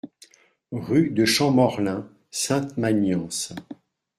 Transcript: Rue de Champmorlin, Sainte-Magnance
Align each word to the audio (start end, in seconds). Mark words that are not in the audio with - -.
Rue 0.71 1.11
de 1.11 1.25
Champmorlin, 1.25 2.09
Sainte-Magnance 2.31 3.53